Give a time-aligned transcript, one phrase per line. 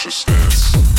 [0.00, 0.89] consciousness.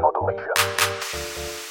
[0.00, 1.65] 好多美食啊